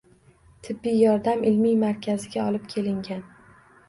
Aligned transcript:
Tibbiy 0.67 0.95
yordam 0.99 1.43
ilmiy 1.49 1.75
markaziga 1.83 2.47
olib 2.53 2.65
kelingan. 2.73 3.23